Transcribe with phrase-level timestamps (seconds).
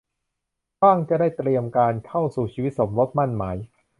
[0.81, 3.57] บ้างจะได้เตรียมการเข้าสู่ชีวิตสมรสหมั้นหมาย